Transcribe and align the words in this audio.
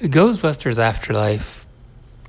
Ghostbusters 0.00 0.78
Afterlife 0.78 1.66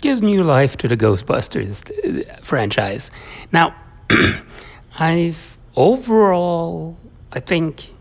gives 0.02 0.21
new 0.21 0.43
life 0.43 0.77
to 0.77 0.88
the 0.88 0.97
Ghostbusters 0.97 2.43
franchise. 2.43 3.11
Now, 3.52 3.75
I've 5.00 5.57
overall, 5.75 6.97
I 7.32 7.39
think, 7.39 7.91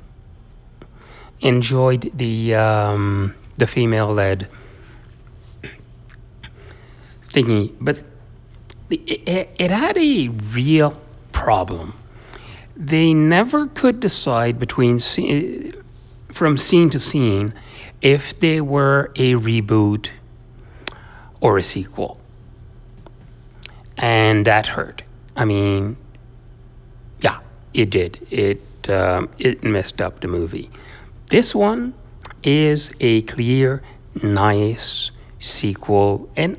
enjoyed 1.41 2.11
the 2.15 2.55
um, 2.55 3.35
the 3.57 3.67
female-led 3.67 4.49
thingy, 7.29 7.73
but 7.81 8.03
it, 8.91 9.49
it 9.59 9.71
had 9.71 9.97
a 9.97 10.29
real 10.29 11.01
problem. 11.33 11.95
They 12.77 13.15
never 13.15 13.67
could 13.69 14.01
decide 14.01 14.59
between 14.59 14.99
from 16.35 16.59
scene 16.59 16.91
to 16.91 16.99
scene 16.99 17.55
if 18.03 18.41
they 18.41 18.61
were 18.61 19.13
a 19.15 19.35
reboot 19.35 20.11
or 21.41 21.59
a 21.59 21.63
sequel. 21.63 22.21
And 23.97 24.45
that 24.47 24.67
hurt. 24.67 25.03
I 25.37 25.45
mean, 25.45 25.97
yeah, 27.21 27.39
it 27.73 27.91
did. 27.91 28.27
It 28.31 28.61
um, 28.89 29.29
it 29.39 29.63
messed 29.63 30.03
up 30.03 30.21
the 30.21 30.29
movie. 30.29 30.71
This 31.29 31.55
one 31.55 31.95
is 32.43 32.91
a 33.01 33.23
clear, 33.23 33.83
nice 34.21 35.13
sequel, 35.39 36.29
and 36.37 36.59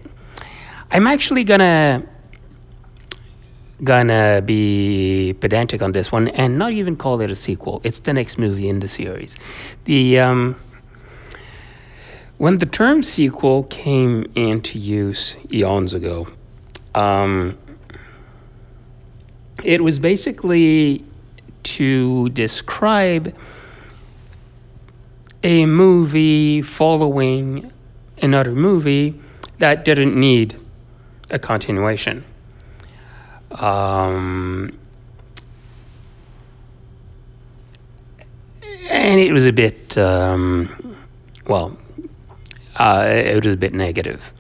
I'm 0.89 1.05
actually 1.05 1.43
gonna 1.43 2.03
gonna 3.83 4.41
be 4.43 5.35
pedantic 5.39 5.81
on 5.81 5.91
this 5.91 6.11
one 6.11 6.29
and 6.29 6.57
not 6.57 6.71
even 6.71 6.95
call 6.95 7.21
it 7.21 7.29
a 7.29 7.35
sequel. 7.35 7.81
It's 7.83 7.99
the 7.99 8.13
next 8.13 8.37
movie 8.37 8.69
in 8.69 8.79
the 8.79 8.87
series. 8.87 9.35
The 9.83 10.19
um, 10.19 10.55
when 12.37 12.57
the 12.57 12.65
term 12.65 13.03
sequel 13.03 13.63
came 13.63 14.31
into 14.35 14.77
use 14.77 15.37
eons 15.51 15.93
ago, 15.93 16.27
um, 16.93 17.57
it 19.63 19.83
was 19.83 19.99
basically 19.99 21.05
to 21.63 22.29
describe 22.29 23.35
a 25.43 25.65
movie 25.65 26.61
following 26.61 27.71
another 28.21 28.51
movie 28.51 29.19
that 29.59 29.85
didn't 29.85 30.19
need 30.19 30.55
a 31.29 31.39
continuation. 31.39 32.23
Um, 33.55 34.77
and 38.89 39.19
it 39.19 39.31
was 39.31 39.47
a 39.47 39.53
bit, 39.53 39.97
um, 39.97 40.95
well, 41.47 41.77
uh, 42.75 43.05
it 43.07 43.43
was 43.43 43.53
a 43.53 43.57
bit 43.57 43.73
negative. 43.73 44.33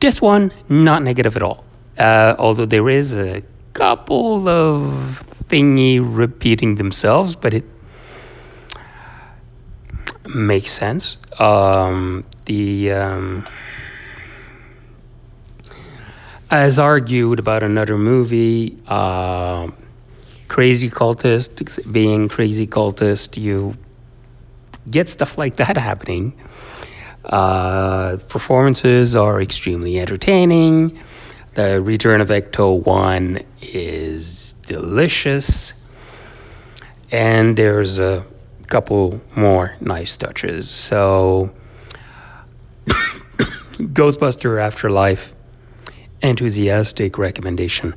This 0.00 0.20
one, 0.20 0.52
not 0.68 1.02
negative 1.02 1.36
at 1.36 1.42
all. 1.42 1.64
Uh, 1.96 2.34
although 2.38 2.66
there 2.66 2.88
is 2.90 3.14
a 3.14 3.42
couple 3.72 4.48
of 4.48 5.22
thingy 5.48 6.00
repeating 6.02 6.74
themselves, 6.74 7.36
but 7.36 7.54
it 7.54 7.64
makes 10.34 10.72
sense. 10.72 11.18
Um, 11.38 12.24
the 12.46 12.92
um, 12.92 13.44
as 16.50 16.78
argued 16.78 17.38
about 17.38 17.62
another 17.62 17.96
movie, 17.96 18.78
uh, 18.86 19.68
Crazy 20.48 20.90
Cultist 20.90 21.90
being 21.90 22.28
Crazy 22.28 22.66
Cultist, 22.66 23.40
you 23.40 23.76
get 24.88 25.08
stuff 25.08 25.38
like 25.38 25.56
that 25.56 25.76
happening. 25.76 26.34
Uh, 27.24 28.18
performances 28.28 29.16
are 29.16 29.40
extremely 29.40 29.98
entertaining. 29.98 31.00
The 31.54 31.80
Return 31.80 32.20
of 32.20 32.28
Ecto 32.28 32.84
1 32.84 33.40
is 33.62 34.54
delicious. 34.66 35.72
And 37.10 37.56
there's 37.56 37.98
a 37.98 38.26
couple 38.66 39.20
more 39.34 39.74
nice 39.80 40.16
touches. 40.16 40.68
So, 40.68 41.54
Ghostbuster 42.86 44.60
Afterlife 44.60 45.33
enthusiastic 46.24 47.18
recommendation. 47.18 47.94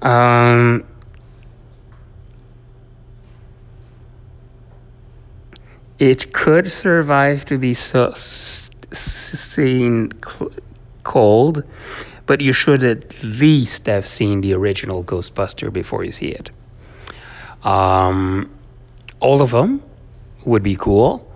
Um, 0.00 0.84
it 5.98 6.32
could 6.32 6.66
survive 6.66 7.44
to 7.46 7.58
be 7.58 7.74
so, 7.74 8.12
seen 8.14 10.12
cold, 11.02 11.64
but 12.26 12.40
you 12.40 12.52
should 12.52 12.84
at 12.84 13.22
least 13.22 13.86
have 13.86 14.06
seen 14.06 14.40
the 14.40 14.54
original 14.54 15.04
Ghostbuster 15.04 15.72
before 15.72 16.04
you 16.04 16.12
see 16.12 16.28
it. 16.28 16.50
Um, 17.62 18.50
all 19.20 19.42
of 19.42 19.50
them 19.50 19.82
would 20.44 20.62
be 20.62 20.76
cool. 20.76 21.28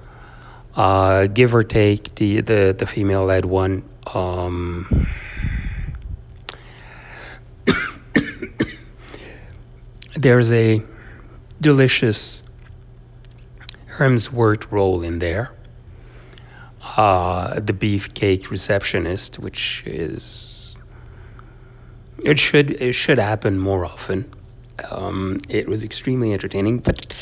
Uh, 0.75 1.27
give 1.27 1.55
or 1.55 1.63
take 1.63 2.15
the, 2.17 2.41
the, 2.41 2.75
the 2.77 2.87
female 2.87 3.25
led 3.25 3.45
one 3.45 3.83
um, 4.15 5.09
there's 10.17 10.53
a 10.53 10.83
delicious 11.61 12.43
Hemsworth 13.97 14.71
role 14.71 15.03
in 15.03 15.19
there. 15.19 15.51
Uh, 16.97 17.59
the 17.61 17.73
beefcake 17.73 18.51
receptionist, 18.51 19.39
which 19.39 19.83
is 19.87 20.77
it 22.25 22.39
should 22.39 22.71
it 22.71 22.93
should 22.93 23.19
happen 23.19 23.59
more 23.59 23.85
often. 23.85 24.33
Um, 24.91 25.41
it 25.49 25.69
was 25.69 25.83
extremely 25.83 26.33
entertaining, 26.33 26.79
but 26.79 27.15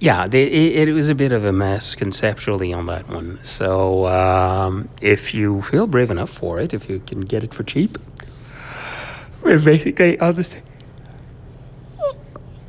yeah, 0.00 0.26
they, 0.26 0.44
it, 0.44 0.88
it, 0.88 0.92
was 0.92 1.08
a 1.08 1.14
bit 1.14 1.32
of 1.32 1.44
a 1.44 1.52
mess 1.52 1.94
conceptually 1.94 2.72
on 2.72 2.86
that 2.86 3.08
one. 3.08 3.38
So 3.42 4.06
um, 4.06 4.88
if 5.00 5.34
you 5.34 5.62
feel 5.62 5.86
brave 5.86 6.10
enough 6.10 6.30
for 6.30 6.58
it, 6.58 6.74
if 6.74 6.88
you 6.88 7.00
can 7.00 7.20
get 7.20 7.44
it 7.44 7.54
for 7.54 7.62
cheap, 7.62 7.98
we're 9.42 9.58
basically 9.58 10.18
on 10.18 10.34
the, 10.34 10.62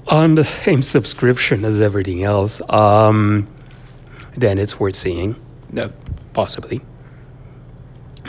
on 0.08 0.36
the 0.36 0.44
same 0.44 0.84
subscription 0.84 1.66
as 1.66 1.82
everything 1.82 2.24
else, 2.24 2.62
um, 2.70 3.48
then 4.38 4.60
it's 4.60 4.80
worth 4.80 4.96
seeing, 4.96 5.36
uh, 5.76 5.90
possibly. 6.34 6.82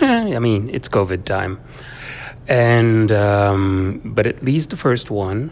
Eh, 0.00 0.36
I 0.36 0.38
mean, 0.38 0.70
it's 0.70 0.88
COVID 0.88 1.24
time, 1.24 1.60
and 2.46 3.10
um, 3.12 4.02
but 4.04 4.26
at 4.26 4.42
least 4.42 4.70
the 4.70 4.76
first 4.76 5.10
one 5.10 5.50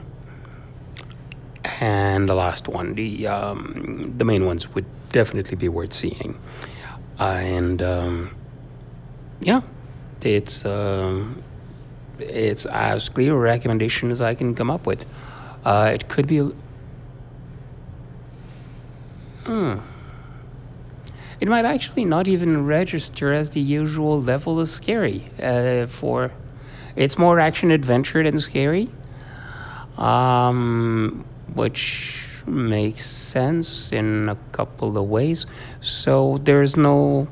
and 1.81 2.29
the 2.29 2.35
last 2.35 2.69
one, 2.69 2.95
the 2.95 3.27
um, 3.27 4.15
the 4.19 4.25
main 4.25 4.47
ones 4.47 4.73
would 4.75 4.87
definitely 5.11 5.57
be 5.57 5.69
worth 5.69 5.93
seeing. 5.93 6.39
Uh, 7.19 7.25
and 7.25 7.83
um, 7.83 8.37
yeah, 9.41 9.61
it's 10.23 10.65
uh, 10.65 11.25
it's 12.19 12.67
as 12.67 13.09
clear 13.09 13.35
a 13.35 13.39
recommendation 13.39 14.11
as 14.11 14.23
I 14.23 14.35
can 14.35 14.55
come 14.55 14.71
up 14.71 14.87
with. 14.87 15.07
Uh, 15.65 15.91
it 15.95 16.09
could 16.09 16.27
be. 16.27 16.39
Hmm. 19.45 19.79
It 21.41 21.49
might 21.49 21.65
actually 21.65 22.05
not 22.05 22.29
even 22.29 22.65
register 22.65 23.33
as 23.33 23.51
the 23.51 23.61
usual 23.61 24.23
level 24.23 24.61
of 24.61 24.71
scary. 24.71 25.27
Uh, 25.43 25.87
for 25.87 26.31
it's 26.97 27.19
more 27.19 27.41
action 27.41 27.71
adventure 27.71 28.23
than 28.23 28.39
scary. 28.39 28.89
Um, 29.99 31.25
which 31.55 32.27
makes 32.47 33.07
sense 33.07 33.93
in 33.93 34.29
a 34.29 34.37
couple 34.53 34.99
of 34.99 35.09
ways. 35.09 35.47
So 35.81 36.39
there's 36.43 36.77
no 36.77 37.29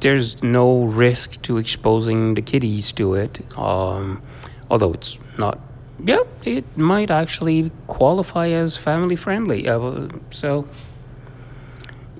there's 0.00 0.42
no 0.42 0.84
risk 0.84 1.42
to 1.42 1.58
exposing 1.58 2.34
the 2.34 2.42
kiddies 2.42 2.92
to 2.92 3.14
it. 3.14 3.40
Um, 3.56 4.22
although 4.70 4.92
it's 4.92 5.18
not. 5.38 5.58
Yeah, 6.04 6.22
it 6.44 6.64
might 6.76 7.10
actually 7.10 7.72
qualify 7.88 8.48
as 8.50 8.76
family 8.76 9.16
friendly. 9.16 9.68
Uh, 9.68 10.08
so 10.30 10.68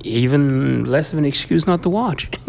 even 0.03 0.85
less 0.85 1.13
of 1.13 1.19
an 1.19 1.25
excuse 1.25 1.67
not 1.67 1.83
to 1.85 1.89
watch. 1.89 2.31